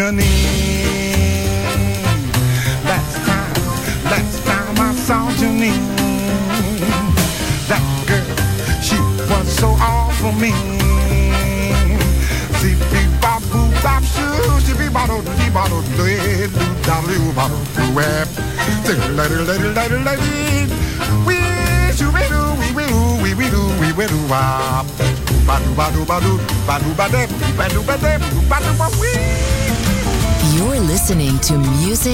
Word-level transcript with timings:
Janeiro. 0.00 0.39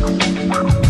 Wow. 0.00 0.89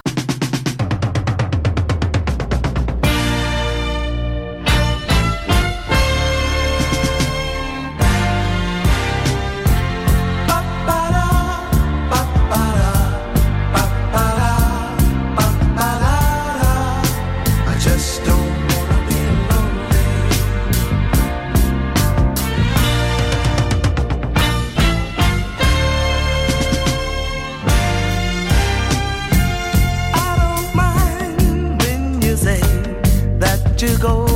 to 33.81 33.97
go. 33.97 34.30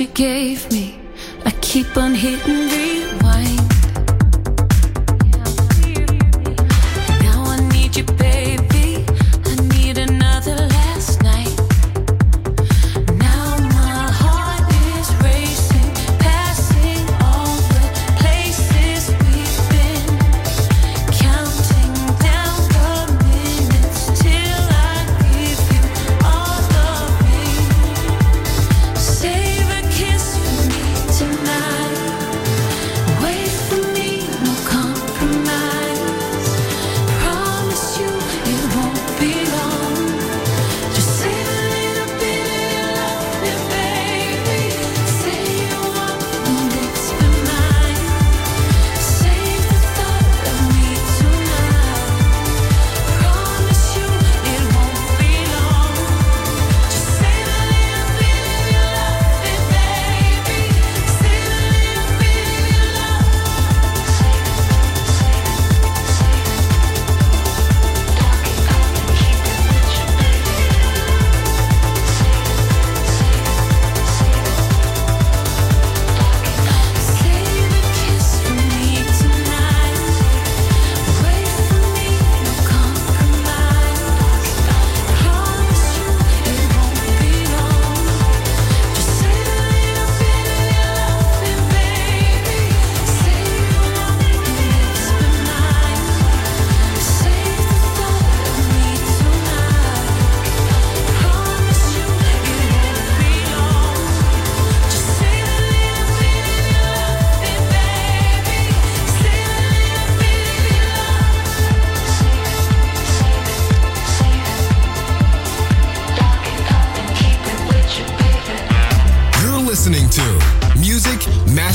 you 0.00 0.06
gave 0.08 0.70
me. 0.72 0.98
I 1.44 1.50
keep 1.60 1.96
on 1.98 2.14
hitting 2.14 2.68
rewind. 2.70 3.79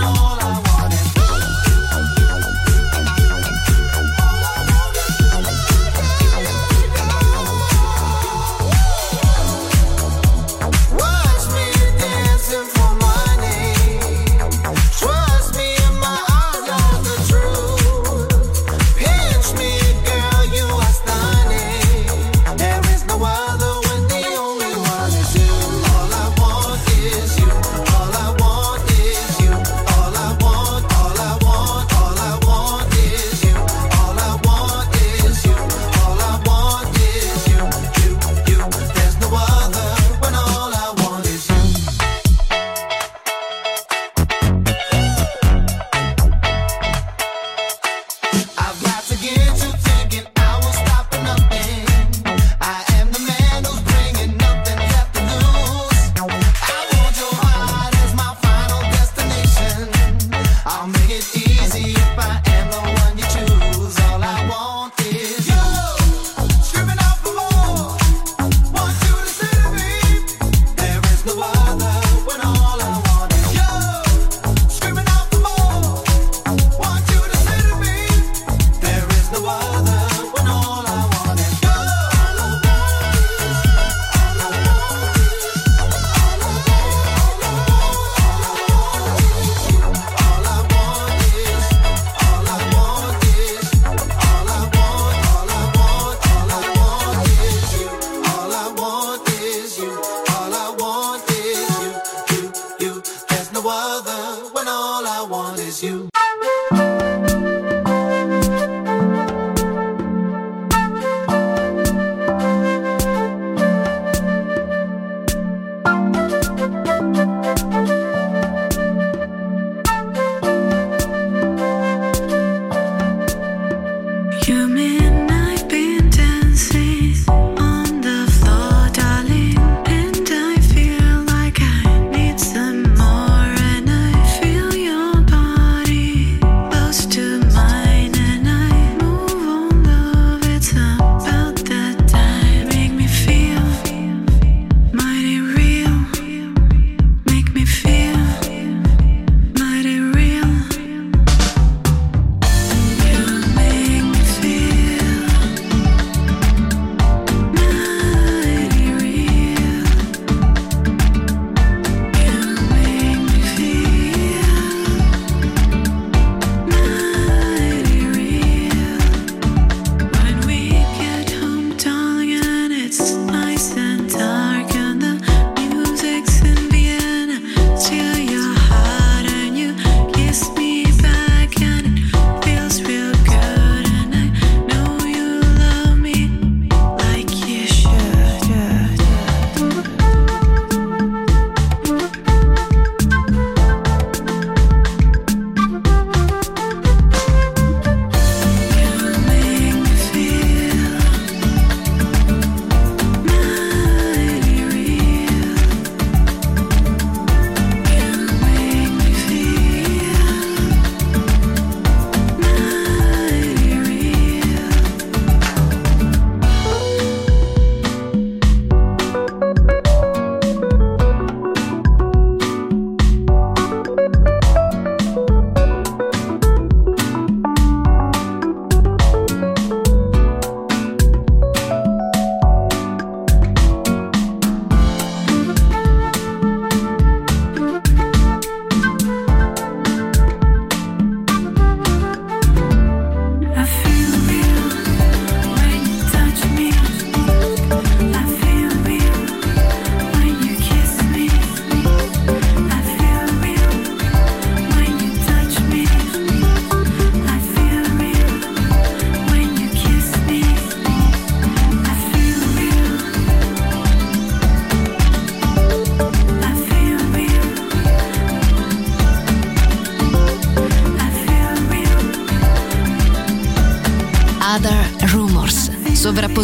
Other. 0.00 0.27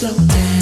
slow 0.00 0.14
down. 0.14 0.59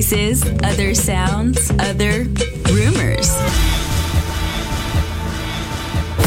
Places, 0.00 0.42
other 0.62 0.94
sounds. 0.94 1.19